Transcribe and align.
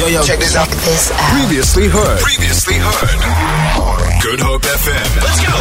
Yo, 0.00 0.06
yo, 0.06 0.22
check 0.22 0.38
this 0.38 0.56
out. 0.56 0.66
This 0.66 1.12
out. 1.12 1.18
Previously 1.38 1.86
heard. 1.86 2.20
Previously 2.20 2.76
heard. 2.78 4.22
Good 4.22 4.40
Hope 4.40 4.62
FM. 4.62 5.16
Let's 5.20 5.40
go. 5.44 5.52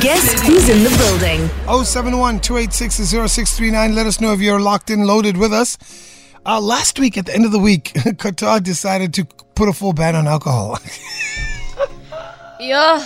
Guess 0.00 0.40
who's 0.46 0.70
in 0.70 0.82
the 0.82 0.88
building? 0.96 1.50
071 1.84 2.40
286 2.40 2.94
0639. 3.10 3.94
Let 3.94 4.06
us 4.06 4.18
know 4.22 4.32
if 4.32 4.40
you're 4.40 4.60
locked 4.60 4.88
in, 4.88 5.06
loaded 5.06 5.36
with 5.36 5.52
us. 5.52 5.76
Uh, 6.46 6.58
last 6.58 6.98
week, 6.98 7.18
at 7.18 7.26
the 7.26 7.34
end 7.34 7.44
of 7.44 7.52
the 7.52 7.58
week, 7.58 7.92
Qatar 7.94 8.62
decided 8.62 9.12
to 9.12 9.26
put 9.54 9.68
a 9.68 9.74
full 9.74 9.92
ban 9.92 10.16
on 10.16 10.26
alcohol. 10.26 10.78
Yeah. 12.58 13.04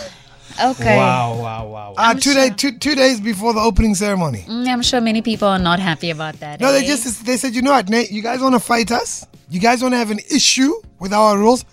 Okay. 0.63 0.97
Wow, 0.97 1.37
wow, 1.41 1.67
wow. 1.67 1.95
Uh, 1.97 2.15
two, 2.15 2.33
day, 2.33 2.51
two, 2.51 2.79
two 2.79 2.95
days 2.95 3.21
before 3.21 3.53
the 3.53 3.61
opening 3.61 3.95
ceremony. 3.95 4.45
Mm, 4.49 4.69
I'm 4.69 4.83
sure 4.83 5.01
many 5.01 5.21
people 5.21 5.49
are 5.49 5.59
not 5.59 5.81
happy 5.81 6.11
about 6.11 6.39
that. 6.41 6.61
No, 6.61 6.73
they 6.73 6.85
eh? 6.85 6.87
just 6.87 7.27
they 7.27 7.37
said, 7.37 7.55
you 7.55 7.63
know 7.63 7.73
what, 7.73 7.89
Nate, 7.89 8.11
you 8.11 8.23
guys 8.23 8.41
want 8.41 8.55
to 8.55 8.61
fight 8.61 8.93
us? 8.93 9.27
You 9.51 9.61
guys 9.61 9.83
want 9.83 9.95
to 9.95 9.99
have 9.99 10.11
an 10.11 10.21
issue 10.31 10.73
with 11.01 11.13
our 11.13 11.37
rules? 11.37 11.65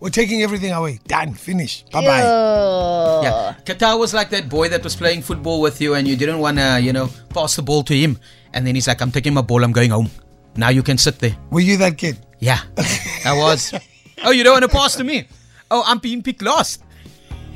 We're 0.00 0.10
taking 0.10 0.42
everything 0.42 0.72
away. 0.72 1.00
Done. 1.06 1.34
Finish. 1.34 1.84
Bye 1.84 2.04
bye. 2.04 2.20
Ew. 2.20 3.22
Yeah, 3.22 3.54
Qatar 3.64 3.98
was 3.98 4.12
like 4.12 4.28
that 4.30 4.48
boy 4.48 4.68
that 4.68 4.84
was 4.84 4.94
playing 4.94 5.22
football 5.22 5.60
with 5.60 5.80
you, 5.80 5.94
and 5.94 6.06
you 6.06 6.16
didn't 6.16 6.38
want 6.38 6.58
to, 6.58 6.80
you 6.80 6.92
know, 6.92 7.08
pass 7.30 7.56
the 7.56 7.62
ball 7.62 7.82
to 7.84 7.96
him, 7.96 8.18
and 8.52 8.66
then 8.66 8.74
he's 8.74 8.86
like, 8.86 9.00
"I'm 9.00 9.10
taking 9.10 9.32
my 9.32 9.40
ball, 9.40 9.64
I'm 9.64 9.72
going 9.72 9.90
home." 9.90 10.10
Now 10.56 10.68
you 10.68 10.82
can 10.82 10.98
sit 10.98 11.18
there. 11.18 11.36
Were 11.50 11.60
you 11.60 11.76
that 11.78 11.96
kid? 11.96 12.18
Yeah, 12.40 12.60
I 13.24 13.32
was. 13.36 13.72
oh, 14.24 14.32
you 14.32 14.44
don't 14.44 14.52
want 14.52 14.64
to 14.64 14.68
pass 14.68 14.96
to 14.96 15.04
me? 15.04 15.28
Oh, 15.70 15.82
I'm 15.86 15.98
being 15.98 16.22
picked 16.22 16.42
last. 16.42 16.82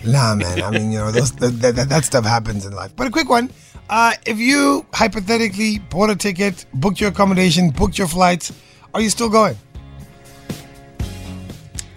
Nah, 0.04 0.34
man. 0.34 0.62
I 0.62 0.70
mean, 0.70 0.92
you 0.92 0.98
know, 0.98 1.10
those, 1.10 1.32
that, 1.32 1.60
that, 1.60 1.88
that 1.88 2.04
stuff 2.04 2.24
happens 2.24 2.64
in 2.64 2.72
life. 2.72 2.92
But 2.96 3.06
a 3.06 3.10
quick 3.10 3.28
one. 3.28 3.50
Uh, 3.88 4.12
if 4.24 4.38
you 4.38 4.86
hypothetically 4.95 5.78
bought 5.78 6.10
a 6.10 6.16
ticket, 6.16 6.64
booked 6.74 7.00
your 7.00 7.10
accommodation, 7.10 7.70
booked 7.70 7.98
your 7.98 8.06
flights, 8.06 8.52
are 8.95 9.00
you 9.00 9.10
still 9.10 9.28
going? 9.28 9.56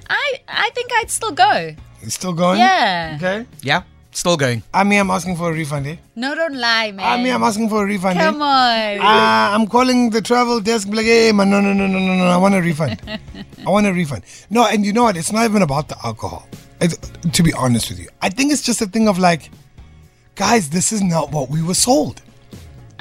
I 0.10 0.42
I 0.48 0.70
think 0.72 0.92
I'd 0.98 1.12
still 1.12 1.32
go. 1.32 1.76
You 2.02 2.10
still 2.10 2.34
going? 2.34 2.60
Yeah. 2.60 3.14
Okay. 3.18 3.46
Yeah, 3.62 3.84
still 4.12 4.38
going. 4.38 4.64
I 4.74 4.84
mean, 4.84 5.00
I'm 5.00 5.12
asking 5.12 5.38
for 5.38 5.52
a 5.52 5.54
refund, 5.54 5.86
eh? 5.88 5.98
No, 6.16 6.36
don't 6.36 6.56
lie, 6.56 6.92
man. 6.92 7.06
I 7.06 7.24
mean, 7.24 7.32
I'm 7.34 7.44
asking 7.44 7.70
for 7.70 7.84
a 7.84 7.86
refund, 7.86 8.20
Come 8.20 8.42
eh? 8.42 8.98
on. 8.98 9.00
Uh, 9.00 9.56
I'm 9.56 9.68
calling 9.68 10.10
the 10.10 10.22
travel 10.22 10.60
desk, 10.60 10.90
be 10.90 10.98
like, 10.98 11.06
hey, 11.06 11.32
man, 11.32 11.50
no, 11.50 11.62
no, 11.62 11.74
no, 11.74 11.88
no, 11.88 12.00
no, 12.00 12.16
no, 12.16 12.26
I 12.26 12.38
want 12.38 12.56
a 12.56 12.62
refund. 12.62 13.02
I 13.66 13.70
want 13.70 13.86
a 13.86 13.94
refund. 13.94 14.24
No, 14.50 14.66
and 14.66 14.84
you 14.86 14.94
know 14.94 15.04
what? 15.04 15.16
It's 15.16 15.32
not 15.32 15.46
even 15.46 15.62
about 15.62 15.88
the 15.90 15.98
alcohol. 16.04 16.48
To 16.88 17.44
be 17.44 17.54
honest 17.54 17.90
with 17.90 18.00
you, 18.00 18.10
I 18.22 18.30
think 18.30 18.52
it's 18.52 18.62
just 18.62 18.82
a 18.82 18.86
thing 18.86 19.08
of 19.08 19.18
like, 19.20 19.50
guys, 20.36 20.70
this 20.70 20.92
is 20.92 21.02
not 21.02 21.32
what 21.32 21.50
we 21.50 21.62
were 21.62 21.74
sold. 21.76 22.22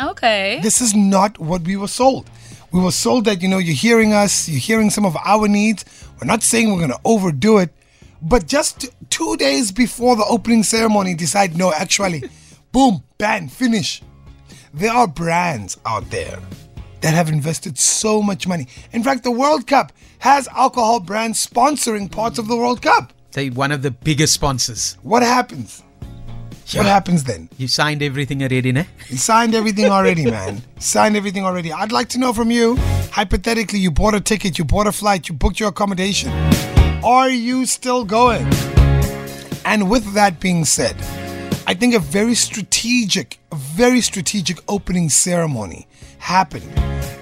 okay. 0.01 0.61
This 0.63 0.81
is 0.81 0.95
not 0.95 1.39
what 1.39 1.63
we 1.63 1.77
were 1.77 1.89
sold. 1.89 2.31
We 2.73 2.81
were 2.81 2.93
sold 2.93 3.25
that, 3.27 3.43
you 3.43 3.49
know, 3.49 3.59
you're 3.59 3.75
hearing 3.75 4.13
us, 4.13 4.49
you're 4.49 4.59
hearing 4.61 4.91
some 4.91 5.05
of 5.05 5.17
our 5.25 5.47
needs. 5.49 5.85
We're 6.21 6.27
not 6.27 6.43
saying 6.43 6.71
we're 6.71 6.79
going 6.79 6.91
to 6.91 7.01
overdo 7.05 7.59
it, 7.59 7.71
but 8.23 8.47
just 8.47 8.89
two 9.11 9.37
days 9.37 9.73
before 9.73 10.17
the 10.17 10.25
opening 10.25 10.63
ceremony, 10.63 11.15
decide, 11.15 11.57
no, 11.57 11.73
actually, 11.73 12.23
boom, 12.73 13.03
ban, 13.19 13.49
finish. 13.49 14.03
There 14.73 14.93
are 14.93 15.07
brands 15.07 15.77
out 15.85 16.09
there 16.11 16.39
that 17.03 17.13
have 17.15 17.29
invested 17.29 17.77
so 17.79 18.23
much 18.23 18.47
money. 18.47 18.69
In 18.93 19.03
fact, 19.03 19.23
the 19.25 19.31
World 19.31 19.67
Cup 19.67 19.93
has 20.21 20.49
alcohol 20.49 21.01
brands 21.01 21.45
sponsoring 21.45 22.11
parts 22.11 22.39
of 22.39 22.49
the 22.49 22.57
World 22.57 22.81
Cup. 22.81 23.13
Say 23.33 23.49
one 23.49 23.73
of 23.73 23.81
the 23.81 23.91
biggest 23.91 24.35
sponsors. 24.35 24.99
What 25.03 25.23
happens? 25.23 25.83
What 26.75 26.85
happens 26.87 27.25
then? 27.25 27.49
You 27.57 27.67
signed 27.67 28.03
everything 28.03 28.43
already, 28.43 28.73
ne? 28.73 28.87
You 29.09 29.17
signed 29.17 29.55
everything 29.55 29.87
already, 29.87 30.27
man. 30.31 30.63
Signed 30.79 31.17
everything 31.17 31.45
already. 31.45 31.73
I'd 31.73 31.93
like 31.93 32.09
to 32.11 32.19
know 32.19 32.33
from 32.33 32.51
you. 32.51 32.77
Hypothetically, 33.11 33.79
you 33.79 33.91
bought 33.91 34.15
a 34.15 34.21
ticket, 34.21 34.59
you 34.59 34.65
bought 34.65 34.87
a 34.87 34.93
flight, 34.93 35.29
you 35.29 35.35
booked 35.35 35.61
your 35.61 35.71
accommodation. 35.71 36.31
Are 37.03 37.29
you 37.29 37.67
still 37.67 38.05
going? 38.05 38.47
And 39.65 39.91
with 39.91 40.13
that 40.15 40.39
being 40.41 40.65
said, 40.65 40.97
I 41.67 41.75
think 41.75 41.95
a 41.95 42.01
very 42.01 42.35
strategic, 42.35 43.39
a 43.51 43.57
very 43.57 44.01
strategic 44.01 44.59
opening 44.69 45.09
ceremony 45.09 45.87
happened. 46.19 46.71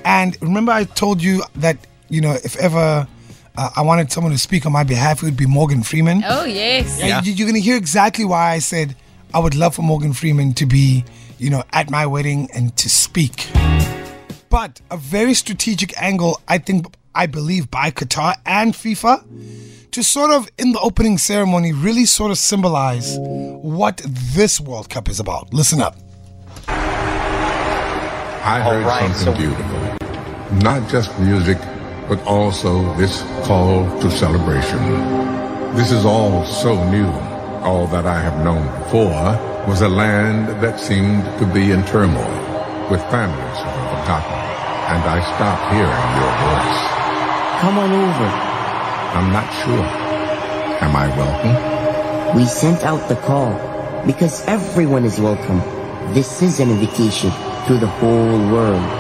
And 0.05 0.37
remember, 0.43 0.73
I 0.73 0.85
told 0.85 1.23
you 1.23 1.43
that, 1.57 1.77
you 2.09 2.21
know, 2.21 2.33
if 2.33 2.57
ever 2.57 3.07
uh, 3.61 3.69
I 3.77 3.83
wanted 3.83 4.11
someone 4.11 4.33
to 4.33 4.39
speak 4.39 4.65
on 4.65 4.73
my 4.73 4.85
behalf, 4.85 5.23
it 5.23 5.27
would 5.27 5.37
be 5.37 5.45
Morgan 5.47 5.83
Freeman. 5.83 6.23
oh 6.27 6.45
yes. 6.47 6.99
Yeah. 6.99 7.23
You, 7.23 7.45
are 7.45 7.49
going 7.49 7.55
to 7.55 7.61
hear 7.61 7.77
exactly 7.77 8.25
why 8.25 8.53
I 8.53 8.59
said 8.59 8.97
I 9.35 9.39
would 9.39 9.55
love 9.55 9.75
for 9.75 9.83
Morgan 9.83 10.15
Freeman 10.15 10.55
to 10.55 10.67
be, 10.67 11.05
you 11.39 11.51
know, 11.51 11.63
at 11.73 11.91
my 11.91 12.07
wedding 12.07 12.49
and 12.55 12.75
to 12.79 12.89
speak. 12.89 13.49
But 14.49 14.81
a 14.91 14.97
very 14.97 15.35
strategic 15.35 15.97
angle, 16.01 16.41
I 16.49 16.59
think, 16.59 16.87
I 17.15 17.27
believe, 17.27 17.71
by 17.71 17.91
Qatar 17.91 18.35
and 18.47 18.73
FIFA 18.73 19.91
to 19.93 20.03
sort 20.03 20.31
of, 20.31 20.49
in 20.59 20.73
the 20.73 20.81
opening 20.81 21.19
ceremony, 21.19 21.73
really 21.73 22.07
sort 22.07 22.31
of 22.31 22.39
symbolize 22.39 23.17
what 23.19 24.01
this 24.07 24.59
World 24.59 24.89
Cup 24.89 25.09
is 25.09 25.21
about. 25.21 25.53
Listen 25.53 25.81
up. 25.81 25.97
I 28.43 28.61
heard 28.65 28.85
right, 28.87 29.15
something 29.15 29.35
so- 29.35 29.39
beautiful. 29.39 29.81
Not 30.63 30.91
just 30.91 31.17
music, 31.21 31.59
but 32.11 32.21
also 32.27 32.93
this 32.97 33.23
call 33.47 33.87
to 34.01 34.11
celebration. 34.11 34.83
This 35.77 35.93
is 35.93 36.05
all 36.05 36.45
so 36.45 36.75
new. 36.91 37.07
All 37.63 37.87
that 37.87 38.05
I 38.05 38.21
have 38.21 38.43
known 38.43 38.67
before 38.83 39.39
was 39.69 39.83
a 39.83 39.89
land 39.89 40.49
that 40.61 40.81
seemed 40.81 41.23
to 41.39 41.47
be 41.47 41.71
in 41.71 41.85
turmoil, 41.85 42.35
with 42.91 43.01
families 43.15 43.59
who 43.63 43.71
were 43.71 43.91
forgotten. 44.03 44.41
And 44.91 45.03
I 45.07 45.23
stopped 45.23 45.71
hearing 45.71 46.09
your 46.19 46.35
voice. 46.43 46.81
Come 47.63 47.79
on 47.79 47.93
over. 47.95 48.29
I'm 49.15 49.31
not 49.33 49.49
sure. 49.63 49.87
Am 50.83 50.97
I 50.97 51.07
welcome? 51.17 52.37
We 52.37 52.45
sent 52.45 52.83
out 52.83 53.09
the 53.09 53.15
call 53.23 53.55
because 54.05 54.45
everyone 54.49 55.05
is 55.05 55.21
welcome. 55.21 55.61
This 56.13 56.43
is 56.43 56.59
an 56.59 56.71
invitation 56.71 57.31
to 57.69 57.79
the 57.79 57.87
whole 57.87 58.41
world. 58.51 59.00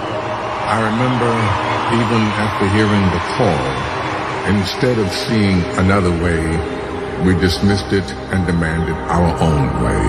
I 0.65 0.77
remember 0.89 1.31
even 2.01 2.21
after 2.41 2.65
hearing 2.75 3.05
the 3.15 3.21
call, 3.37 3.63
instead 4.49 4.97
of 4.97 5.11
seeing 5.11 5.61
another 5.77 6.09
way, 6.09 6.41
we 7.23 7.39
dismissed 7.39 7.93
it 7.93 8.07
and 8.33 8.45
demanded 8.45 8.97
our 9.13 9.31
own 9.39 9.63
way. 9.85 10.05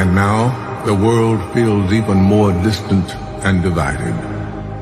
And 0.00 0.14
now 0.14 0.82
the 0.84 0.94
world 0.94 1.40
feels 1.54 1.92
even 1.92 2.18
more 2.18 2.52
distant 2.62 3.14
and 3.46 3.62
divided. 3.62 4.14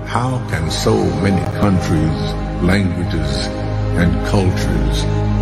How 0.07 0.41
can 0.51 0.71
so 0.71 0.97
many 1.23 1.45
countries, 1.61 2.19
languages, 2.63 3.47
and 4.01 4.11
cultures 4.27 4.97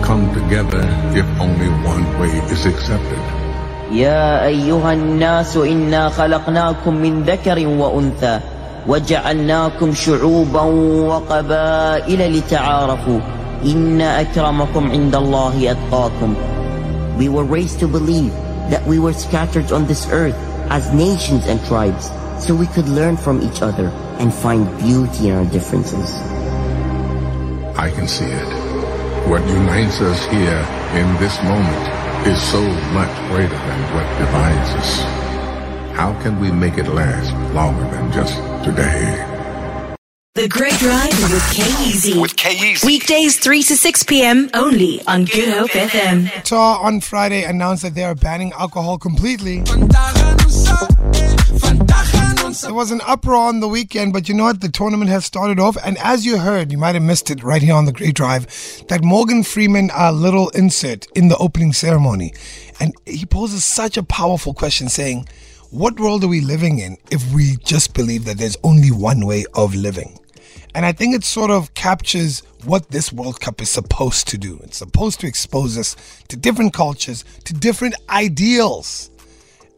come 0.04 0.34
together 0.34 0.82
if 1.14 1.26
only 1.40 1.70
one 1.86 2.04
way 2.20 2.32
is 2.50 2.66
accepted? 2.66 3.22
يا 3.92 4.46
أيها 4.46 4.92
الناس 4.92 5.56
إنا 5.56 6.08
خلقناكم 6.08 6.94
من 6.94 7.22
ذكر 7.22 7.66
وأنثى 7.66 8.40
وجعلناكم 8.88 9.94
شعوبا 9.94 10.62
وقبائل 11.06 12.38
لتعارفوا 12.38 13.20
إن 13.64 14.00
أكرمكم 14.00 14.90
عند 14.90 15.14
الله 15.14 15.70
أتقاكم 15.70 16.34
We 17.18 17.28
were 17.28 17.44
raised 17.44 17.78
to 17.80 17.88
believe 17.88 18.32
that 18.70 18.84
we 18.86 18.98
were 18.98 19.12
scattered 19.12 19.70
on 19.70 19.86
this 19.86 20.08
earth 20.10 20.36
as 20.70 20.92
nations 20.92 21.46
and 21.46 21.62
tribes 21.66 22.10
so 22.38 22.54
we 22.54 22.66
could 22.66 22.88
learn 22.88 23.16
from 23.16 23.42
each 23.42 23.62
other 23.62 23.88
and 24.18 24.32
find 24.32 24.66
beauty 24.78 25.28
in 25.28 25.36
our 25.36 25.44
differences. 25.44 26.16
I 27.76 27.90
can 27.90 28.08
see 28.08 28.26
it. 28.26 28.50
What 29.28 29.46
unites 29.46 30.00
us 30.00 30.24
here 30.26 30.62
in 30.98 31.08
this 31.20 31.36
moment 31.42 31.84
is 32.26 32.40
so 32.42 32.62
much 32.92 33.14
greater 33.30 33.60
than 33.68 33.80
what 33.94 34.06
divides 34.18 34.70
us. 34.80 34.90
How 35.97 36.13
can 36.21 36.39
we 36.39 36.51
make 36.51 36.77
it 36.77 36.87
last 36.89 37.33
longer 37.55 37.81
than 37.89 38.11
just 38.11 38.35
today? 38.63 39.17
The 40.35 40.47
Great 40.47 40.73
Drive 40.73 41.09
with 41.33 41.51
K-Easy. 41.51 42.19
With 42.19 42.35
K-Easy. 42.35 42.85
Weekdays 42.85 43.39
3 43.39 43.63
to 43.63 43.75
6 43.75 44.03
p.m. 44.03 44.51
only 44.53 45.01
on 45.07 45.25
Good 45.25 45.49
Hope 45.49 45.71
FM. 45.71 46.27
Qatar 46.27 46.79
on 46.83 47.01
Friday 47.01 47.45
announced 47.45 47.81
that 47.81 47.95
they 47.95 48.03
are 48.03 48.13
banning 48.13 48.51
alcohol 48.51 48.99
completely. 48.99 49.63
There 52.61 52.75
was 52.75 52.91
an 52.91 53.01
uproar 53.03 53.47
on 53.47 53.59
the 53.59 53.67
weekend, 53.67 54.13
but 54.13 54.29
you 54.29 54.35
know 54.35 54.43
what? 54.43 54.61
The 54.61 54.69
tournament 54.69 55.09
has 55.09 55.25
started 55.25 55.59
off, 55.59 55.77
and 55.83 55.97
as 55.97 56.27
you 56.27 56.37
heard, 56.37 56.71
you 56.71 56.77
might 56.77 56.93
have 56.93 57.03
missed 57.03 57.31
it 57.31 57.41
right 57.43 57.63
here 57.63 57.73
on 57.73 57.85
the 57.85 57.91
Great 57.91 58.13
Drive, 58.13 58.45
that 58.89 59.03
Morgan 59.03 59.41
Freeman 59.41 59.89
uh, 59.97 60.11
little 60.11 60.49
insert 60.49 61.07
in 61.15 61.29
the 61.29 61.37
opening 61.37 61.73
ceremony, 61.73 62.35
and 62.79 62.93
he 63.07 63.25
poses 63.25 63.65
such 63.65 63.97
a 63.97 64.03
powerful 64.03 64.53
question, 64.53 64.89
saying, 64.89 65.27
"What 65.69 65.99
world 65.99 66.23
are 66.23 66.27
we 66.27 66.41
living 66.41 66.79
in 66.79 66.97
if 67.11 67.33
we 67.33 67.57
just 67.57 67.93
believe 67.93 68.25
that 68.25 68.37
there's 68.37 68.57
only 68.63 68.91
one 68.91 69.25
way 69.25 69.45
of 69.53 69.75
living?" 69.75 70.17
And 70.73 70.85
I 70.85 70.91
think 70.91 71.15
it 71.15 71.23
sort 71.23 71.49
of 71.49 71.73
captures 71.73 72.43
what 72.63 72.91
this 72.91 73.11
World 73.11 73.39
Cup 73.39 73.61
is 73.61 73.69
supposed 73.69 74.27
to 74.27 74.37
do. 74.37 74.59
It's 74.63 74.77
supposed 74.77 75.19
to 75.21 75.27
expose 75.27 75.77
us 75.77 75.95
to 76.27 76.37
different 76.37 76.73
cultures, 76.73 77.25
to 77.45 77.53
different 77.53 77.95
ideals, 78.09 79.09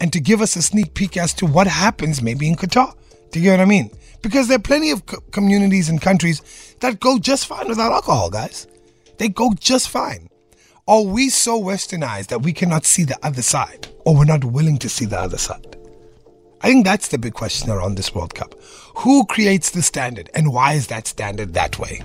and 0.02 0.12
to 0.14 0.20
give 0.20 0.42
us 0.42 0.56
a 0.56 0.62
sneak 0.62 0.94
peek 0.94 1.18
as 1.18 1.34
to 1.36 1.46
what 1.46 1.68
happens 1.68 2.22
maybe 2.22 2.48
in 2.48 2.56
Qatar. 2.56 2.94
Do 3.32 3.40
you 3.40 3.46
get 3.46 3.60
what 3.60 3.62
I 3.62 3.66
mean? 3.66 3.92
Because 4.22 4.48
there 4.48 4.58
are 4.58 4.62
plenty 4.62 4.92
of 4.92 5.06
co- 5.06 5.22
communities 5.32 5.90
and 5.90 6.02
countries 6.02 6.42
that 6.82 7.00
go 7.00 7.18
just 7.20 7.48
fine 7.48 7.68
without 7.68 7.92
alcohol, 7.92 8.30
guys. 8.30 8.68
They 9.18 9.30
go 9.30 9.54
just 9.60 9.90
fine. 9.90 10.30
Are 10.88 11.04
we 11.04 11.30
so 11.30 11.62
westernized 11.62 12.28
that 12.28 12.42
we 12.42 12.52
cannot 12.52 12.86
see 12.86 13.04
the 13.04 13.18
other 13.24 13.42
side? 13.42 13.88
Or 14.06 14.16
we're 14.16 14.26
not 14.26 14.44
willing 14.44 14.78
to 14.80 14.90
see 14.90 15.06
the 15.06 15.20
other 15.20 15.38
side? 15.38 15.69
I 16.62 16.68
think 16.68 16.86
that's 16.86 17.08
the 17.08 17.18
big 17.18 17.34
question 17.34 17.72
around 17.72 17.96
this 17.96 18.14
World 18.14 18.36
Cup. 18.36 18.54
Who 18.98 19.26
creates 19.26 19.70
the 19.70 19.82
standard 19.82 20.30
and 20.34 20.52
why 20.52 20.74
is 20.74 20.88
that 20.88 21.08
standard 21.08 21.54
that 21.54 21.80
way? 21.80 22.02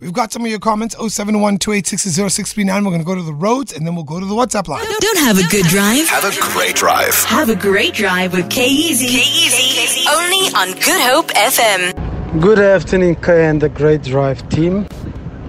We've 0.00 0.12
got 0.12 0.32
some 0.32 0.42
of 0.44 0.50
your 0.50 0.60
comments 0.60 0.94
071 0.96 1.58
We're 1.60 2.90
going 2.90 2.98
to 2.98 3.04
go 3.04 3.14
to 3.14 3.22
the 3.22 3.34
roads 3.34 3.72
and 3.72 3.86
then 3.86 3.94
we'll 3.94 4.04
go 4.04 4.20
to 4.20 4.26
the 4.26 4.34
WhatsApp 4.34 4.68
line. 4.68 4.84
Don't 5.00 5.18
have 5.18 5.38
a 5.38 5.48
good 5.50 5.64
drive? 5.66 6.08
Have 6.08 6.24
a 6.24 6.52
great 6.52 6.76
drive. 6.76 7.14
Have 7.24 7.48
a 7.48 7.56
great 7.56 7.94
drive 7.94 8.34
with 8.34 8.50
K-Easy. 8.50 9.06
K-Easy. 9.06 10.04
Only 10.10 10.54
on 10.54 10.78
Good 10.80 11.00
Hope 11.00 11.28
FM. 11.28 12.40
Good 12.40 12.58
afternoon, 12.58 13.16
Kay 13.16 13.46
and 13.46 13.62
the 13.62 13.68
Great 13.70 14.02
Drive 14.02 14.46
team. 14.50 14.86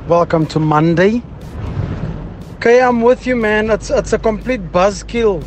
Welcome 0.07 0.45
to 0.47 0.59
Monday. 0.59 1.21
Kay, 2.61 2.81
I'm 2.81 3.01
with 3.01 3.27
you, 3.27 3.35
man. 3.35 3.69
It's 3.69 3.89
it's 3.89 4.13
a 4.13 4.19
complete 4.19 4.71
buzzkill. 4.71 5.43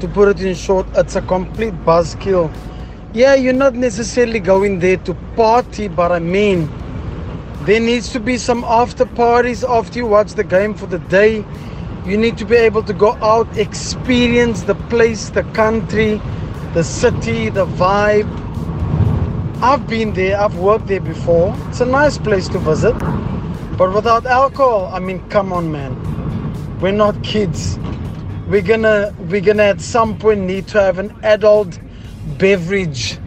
To 0.00 0.08
put 0.08 0.28
it 0.28 0.40
in 0.44 0.54
short, 0.54 0.86
it's 0.96 1.16
a 1.16 1.22
complete 1.22 1.74
buzzkill. 1.84 2.52
Yeah, 3.14 3.34
you're 3.34 3.52
not 3.52 3.74
necessarily 3.74 4.40
going 4.40 4.80
there 4.80 4.96
to 4.98 5.14
party, 5.36 5.88
but 5.88 6.10
I 6.10 6.18
mean, 6.18 6.68
there 7.62 7.80
needs 7.80 8.10
to 8.12 8.20
be 8.20 8.36
some 8.36 8.64
after 8.64 9.06
parties 9.06 9.62
after 9.64 10.00
you 10.00 10.06
watch 10.06 10.32
the 10.32 10.44
game 10.44 10.74
for 10.74 10.86
the 10.86 10.98
day. 10.98 11.44
You 12.04 12.18
need 12.18 12.36
to 12.38 12.44
be 12.44 12.56
able 12.56 12.82
to 12.82 12.92
go 12.92 13.12
out, 13.22 13.56
experience 13.56 14.62
the 14.62 14.74
place, 14.74 15.30
the 15.30 15.44
country, 15.54 16.20
the 16.74 16.82
city, 16.84 17.48
the 17.48 17.64
vibe. 17.64 18.28
I've 19.62 19.86
been 19.86 20.12
there, 20.12 20.38
I've 20.38 20.58
worked 20.58 20.88
there 20.88 21.00
before. 21.00 21.54
It's 21.68 21.80
a 21.80 21.86
nice 21.86 22.18
place 22.18 22.48
to 22.48 22.58
visit. 22.58 22.98
But 23.78 23.94
without 23.94 24.26
alcohol, 24.26 24.90
I 24.92 24.98
mean, 24.98 25.26
come 25.30 25.52
on, 25.52 25.72
man. 25.72 25.94
We're 26.80 26.92
not 26.92 27.22
kids. 27.22 27.78
We're 28.46 28.60
gonna, 28.60 29.14
we're 29.20 29.40
gonna 29.40 29.62
at 29.62 29.80
some 29.80 30.18
point 30.18 30.40
need 30.40 30.68
to 30.68 30.80
have 30.80 30.98
an 30.98 31.16
adult 31.22 31.78
beverage. 32.38 33.18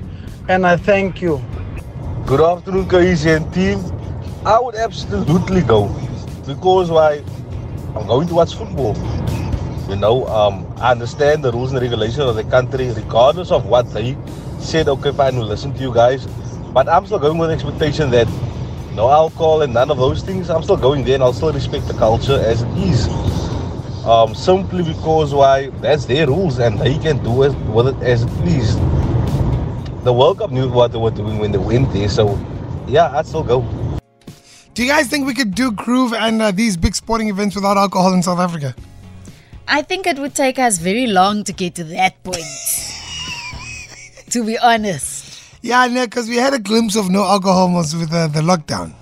And 0.48 0.66
I 0.66 0.78
thank 0.78 1.22
you. 1.22 1.44
Good 2.28 2.40
afternoon, 2.40 2.86
Kaisi 2.86 3.36
and 3.36 3.52
team. 3.52 3.80
I 4.46 4.60
would 4.60 4.75
absolutely 4.75 5.62
go 5.62 5.88
because 6.46 6.92
why? 6.92 7.24
I'm 7.96 8.06
going 8.06 8.28
to 8.28 8.36
watch 8.36 8.54
football. 8.56 8.96
You 9.90 9.96
know, 9.96 10.28
um, 10.28 10.72
I 10.78 10.92
understand 10.92 11.44
the 11.44 11.52
rules 11.52 11.72
and 11.72 11.81
regulations 11.81 12.19
of 12.19 12.36
the 12.36 12.44
country, 12.44 12.92
regardless 12.92 13.52
of 13.52 13.66
what 13.66 13.92
they 13.94 14.16
said. 14.60 14.88
Okay, 14.88 15.12
fine, 15.12 15.36
we'll 15.36 15.48
listen 15.48 15.74
to 15.74 15.81
you 15.81 15.94
guys. 15.94 16.28
But 16.74 16.88
I'm 16.88 17.08
still 17.08 17.19
going 17.19 17.40
with 17.40 17.50
the 17.50 17.56
expectation 17.56 18.12
that 18.12 18.28
no 18.94 19.10
alcohol 19.10 19.64
and 19.64 19.74
none 19.74 19.90
of 19.90 19.98
those 19.98 20.22
things. 20.22 20.50
I'm 20.52 20.62
still 20.62 20.78
going 20.78 21.04
there 21.06 21.16
and 21.16 21.24
I'll 21.24 21.34
still 21.34 21.52
respect 21.52 21.88
the 21.88 21.96
culture 21.96 22.40
as 22.40 22.62
it 22.62 22.78
is. 22.78 23.27
Um, 24.07 24.33
simply 24.33 24.83
because 24.83 25.33
why? 25.33 25.68
That's 25.81 26.06
their 26.06 26.27
rules 26.27 26.59
and 26.59 26.80
they 26.80 26.98
can 26.98 27.21
do 27.25 27.44
it 27.44 27.54
with 27.75 27.88
it 27.89 28.01
as 28.01 28.24
it 28.24 28.30
please. 28.39 28.74
The 30.06 30.13
World 30.13 30.38
Cup 30.38 30.50
knew 30.50 30.69
what 30.69 30.94
they 30.94 30.98
were 30.98 31.12
doing 31.12 31.39
when 31.39 31.51
they 31.51 31.57
went 31.57 31.92
there, 31.92 32.07
so 32.07 32.39
yeah, 32.88 33.12
I'd 33.18 33.27
still 33.27 33.44
go. 33.44 33.68
Do 34.74 34.83
you 34.83 34.89
guys 34.89 35.07
think 35.07 35.27
we 35.27 35.33
could 35.33 35.54
do 35.54 35.74
groove 35.74 36.13
and 36.13 36.42
uh, 36.42 36.51
these 36.51 36.77
big 36.77 36.95
sporting 36.95 37.27
events 37.27 37.54
without 37.54 37.75
alcohol 37.75 38.13
in 38.13 38.24
South 38.24 38.39
Africa? 38.39 38.74
I 39.68 39.81
think 39.81 40.07
it 40.07 40.18
would 40.19 40.36
take 40.36 40.57
us 40.57 40.77
very 40.77 41.07
long 41.07 41.44
to 41.44 41.51
get 41.51 41.75
to 41.75 41.83
that 41.83 42.24
point. 42.24 42.45
to 44.30 44.45
be 44.45 44.57
honest. 44.57 45.57
Yeah, 45.62 45.86
no, 45.88 46.06
because 46.06 46.30
we 46.30 46.38
had 46.38 46.54
a 46.54 46.59
glimpse 46.59 46.95
of 46.95 47.09
no 47.09 47.25
alcohol 47.25 47.68
most 47.68 47.94
with 47.94 48.13
uh, 48.13 48.27
the 48.27 48.39
lockdown. 48.39 48.94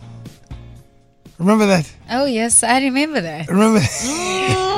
Remember 1.37 1.67
that? 1.67 1.93
Oh, 2.09 2.25
yes, 2.25 2.63
I 2.63 2.79
remember 2.81 3.21
that. 3.21 3.47
Remember? 3.47 3.79
that? 3.79 4.61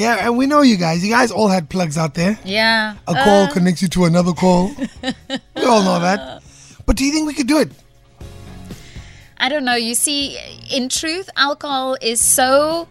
yeah, 0.00 0.26
and 0.26 0.36
we 0.38 0.46
know 0.46 0.62
you 0.62 0.76
guys. 0.76 1.04
You 1.04 1.10
guys 1.10 1.30
all 1.30 1.48
had 1.48 1.68
plugs 1.68 1.96
out 1.98 2.14
there. 2.14 2.38
Yeah. 2.44 2.94
A 3.06 3.14
call 3.14 3.44
Uh, 3.44 3.52
connects 3.52 3.82
you 3.82 3.88
to 3.88 4.04
another 4.06 4.32
call. 4.32 4.72
we 5.56 5.64
all 5.64 5.82
know 5.82 6.00
that. 6.00 6.42
But 6.86 6.96
do 6.96 7.04
you 7.04 7.12
think 7.12 7.26
we 7.26 7.34
could 7.34 7.46
do 7.46 7.58
it? 7.58 7.70
I 9.38 9.48
don't 9.48 9.64
know. 9.64 9.74
You 9.74 9.94
see, 9.94 10.38
in 10.70 10.88
truth, 10.88 11.30
alcohol 11.36 11.96
is 12.02 12.20
so 12.20 12.88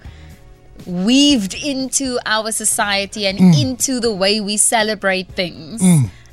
weaved 0.86 1.54
into 1.54 2.18
our 2.26 2.52
society 2.52 3.28
and 3.28 3.38
Mm. 3.40 3.62
into 3.62 4.00
the 4.00 4.14
way 4.14 4.40
we 4.40 4.58
celebrate 4.58 5.28
things. 5.36 5.82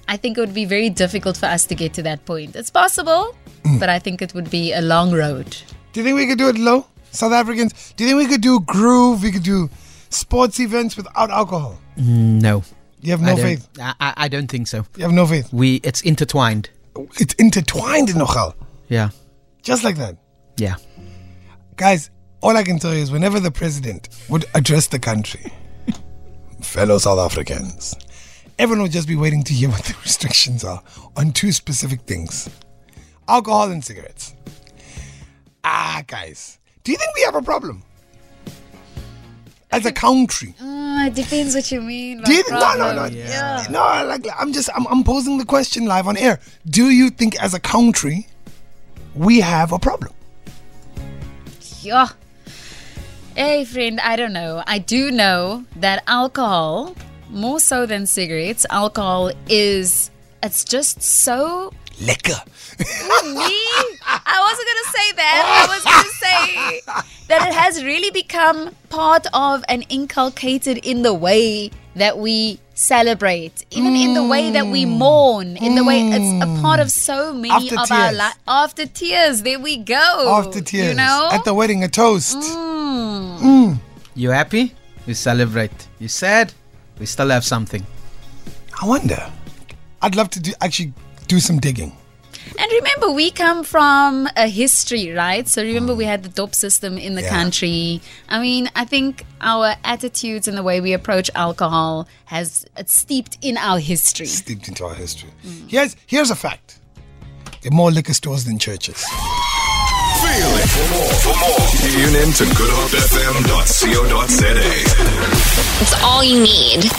I 0.08 0.16
think 0.16 0.38
it 0.38 0.40
would 0.40 0.54
be 0.54 0.64
very 0.64 0.88
difficult 0.88 1.36
for 1.36 1.46
us 1.46 1.64
to 1.66 1.74
get 1.74 1.92
to 1.94 2.02
that 2.04 2.24
point. 2.24 2.54
It's 2.56 2.70
possible, 2.70 3.34
Mm. 3.64 3.80
but 3.80 3.88
I 3.88 3.98
think 3.98 4.22
it 4.22 4.32
would 4.34 4.48
be 4.50 4.72
a 4.72 4.80
long 4.80 5.12
road. 5.12 5.56
Do 5.92 6.00
you 6.00 6.04
think 6.04 6.16
we 6.16 6.26
could 6.26 6.38
do 6.38 6.48
it 6.48 6.58
low? 6.58 6.86
South 7.10 7.32
Africans? 7.32 7.72
Do 7.96 8.04
you 8.04 8.10
think 8.10 8.18
we 8.24 8.26
could 8.32 8.40
do 8.42 8.60
groove? 8.60 9.22
We 9.22 9.32
could 9.32 9.42
do 9.42 9.68
sports 10.16 10.58
events 10.60 10.96
without 10.96 11.30
alcohol? 11.30 11.78
No. 11.96 12.62
You 13.00 13.10
have 13.12 13.20
no 13.20 13.36
don't- 13.36 13.44
faith. 13.44 13.68
I, 13.78 13.94
I 14.00 14.14
I 14.16 14.28
don't 14.28 14.48
think 14.50 14.66
so. 14.68 14.84
You 14.96 15.04
have 15.04 15.12
no 15.12 15.26
faith. 15.26 15.52
We 15.52 15.76
it's 15.84 16.00
intertwined. 16.00 16.70
It's 17.20 17.34
intertwined 17.34 18.10
in 18.10 18.16
nogal. 18.16 18.54
Yeah. 18.88 19.10
Just 19.62 19.84
like 19.84 19.96
that. 19.98 20.16
Yeah. 20.56 20.76
Guys, 21.76 22.10
all 22.40 22.56
I 22.56 22.62
can 22.62 22.78
tell 22.78 22.94
you 22.94 23.00
is 23.02 23.10
whenever 23.10 23.38
the 23.40 23.50
president 23.50 24.08
would 24.30 24.46
address 24.54 24.86
the 24.86 24.98
country, 24.98 25.52
fellow 26.62 26.98
South 26.98 27.18
Africans, 27.18 27.94
everyone 28.58 28.82
would 28.82 28.92
just 28.92 29.08
be 29.08 29.16
waiting 29.16 29.42
to 29.44 29.52
hear 29.52 29.68
what 29.68 29.84
the 29.84 29.94
restrictions 30.02 30.64
are 30.64 30.82
on 31.16 31.32
two 31.32 31.52
specific 31.52 32.00
things 32.02 32.48
alcohol 33.28 33.70
and 33.70 33.84
cigarettes. 33.84 34.34
Ah, 35.64 36.02
guys, 36.06 36.58
do 36.84 36.92
you 36.92 36.98
think 36.98 37.14
we 37.16 37.22
have 37.22 37.34
a 37.34 37.42
problem? 37.42 37.82
As 39.76 39.84
a 39.84 39.92
country. 39.92 40.54
Uh, 40.58 41.04
it 41.08 41.14
depends 41.14 41.54
what 41.54 41.70
you 41.70 41.82
mean. 41.82 42.22
Do 42.22 42.32
you, 42.32 42.42
no, 42.50 42.74
no, 42.76 42.94
no, 42.94 43.64
no. 43.68 44.06
Like 44.06 44.26
I'm 44.38 44.52
just, 44.52 44.70
I'm, 44.74 44.86
I'm 44.86 45.04
posing 45.04 45.36
the 45.36 45.44
question 45.44 45.84
live 45.84 46.06
on 46.08 46.16
air. 46.16 46.40
Do 46.64 46.88
you 46.88 47.10
think, 47.10 47.38
as 47.42 47.52
a 47.52 47.60
country, 47.60 48.26
we 49.14 49.40
have 49.40 49.72
a 49.72 49.78
problem? 49.78 50.14
Yeah. 51.82 52.08
Hey, 53.34 53.66
friend, 53.66 54.00
I 54.00 54.16
don't 54.16 54.32
know. 54.32 54.62
I 54.66 54.78
do 54.78 55.10
know 55.10 55.66
that 55.76 56.02
alcohol, 56.06 56.96
more 57.28 57.60
so 57.60 57.84
than 57.84 58.06
cigarettes, 58.06 58.64
alcohol 58.70 59.30
is, 59.50 60.10
it's 60.42 60.64
just 60.64 61.02
so. 61.02 61.70
Liquor. 62.00 62.40
Me? 62.78 62.86
I 64.04 64.38
wasn't 64.46 64.66
going 64.68 64.82
to 64.84 64.90
say 64.92 65.12
that. 65.12 65.42
I 65.46 65.74
was 65.74 65.82
going 65.84 66.04
to 66.04 66.16
say 66.24 66.80
that 67.28 67.48
it 67.48 67.54
has 67.54 67.82
really 67.82 68.10
become 68.10 68.74
part 68.90 69.26
of 69.32 69.64
and 69.68 69.84
inculcated 69.88 70.78
in 70.78 71.02
the 71.02 71.14
way 71.14 71.70
that 71.94 72.18
we 72.18 72.60
celebrate, 72.74 73.64
even 73.70 73.96
in 73.96 74.12
the 74.12 74.22
way 74.22 74.50
that 74.50 74.66
we 74.66 74.84
mm. 74.84 74.98
mourn, 74.98 75.56
in 75.56 75.74
the 75.74 75.82
way 75.84 76.02
it's 76.08 76.44
a 76.44 76.46
mm. 76.46 76.60
part 76.60 76.78
of 76.78 76.90
so 76.90 77.32
many 77.32 77.50
After 77.50 77.74
of 77.80 77.90
our 77.90 78.08
tears. 78.08 78.18
lives. 78.18 78.36
After 78.46 78.86
tears, 78.86 79.42
there 79.42 79.58
we 79.58 79.78
go. 79.78 80.36
After 80.38 80.60
tears. 80.60 80.90
You 80.90 80.94
know? 80.94 81.30
At 81.32 81.44
the 81.44 81.54
wedding, 81.54 81.82
a 81.82 81.88
toast. 81.88 82.36
Mm. 82.36 83.78
You 84.14 84.30
happy? 84.30 84.74
We 85.06 85.14
celebrate. 85.14 85.88
You 85.98 86.08
sad? 86.08 86.52
We 86.98 87.06
still 87.06 87.30
have 87.30 87.44
something. 87.44 87.86
I 88.80 88.86
wonder. 88.86 89.30
I'd 90.02 90.14
love 90.14 90.28
to 90.30 90.40
do 90.40 90.52
actually 90.60 90.92
do 91.26 91.40
some 91.40 91.58
digging. 91.58 91.96
And 92.58 92.70
remember, 92.72 93.10
we 93.10 93.30
come 93.30 93.64
from 93.64 94.28
a 94.36 94.46
history, 94.48 95.10
right? 95.10 95.46
So 95.48 95.62
remember, 95.62 95.94
we 95.94 96.04
mm. 96.04 96.08
had 96.08 96.22
the 96.22 96.28
dop 96.28 96.54
system 96.54 96.96
in 96.96 97.14
the 97.14 97.22
Yeah. 97.22 97.28
country. 97.30 98.00
I 98.28 98.38
mean, 98.40 98.70
I 98.76 98.84
think 98.84 99.24
our 99.40 99.74
attitudes 99.84 100.46
and 100.48 100.56
the 100.56 100.62
way 100.62 100.80
we 100.80 100.92
approach 100.92 101.28
alcohol 101.34 102.06
has 102.26 102.64
it's 102.76 102.94
steeped 102.94 103.36
in 103.42 103.56
our 103.58 103.78
history. 103.80 104.26
Steeped 104.26 104.68
into 104.68 104.84
our 104.84 104.94
history. 104.94 105.30
Mm. 105.44 105.68
Here's 105.70 105.96
here's 106.06 106.30
a 106.30 106.36
fact. 106.36 106.78
There 107.62 107.72
are 107.72 107.74
more 107.74 107.90
liquor 107.90 108.14
stores 108.14 108.44
than 108.44 108.58
churches. 108.58 109.02
Feel 110.22 110.56
it. 110.62 110.68
For 110.70 110.86
more, 110.94 111.12
for 111.24 111.34
more, 111.40 111.66
tune 111.82 112.14
in 112.22 112.32
to 112.32 112.44
goodhopefm.co.za. 112.54 114.62
It's 115.82 115.94
all 116.02 116.22
you 116.24 116.40
need. 116.40 116.90